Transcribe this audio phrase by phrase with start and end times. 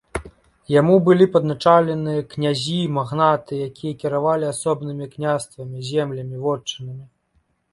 [0.79, 7.05] Яму былі падначалены князі, магнаты, якія кіравалі асобнымі княствамі, землямі, вотчынамі.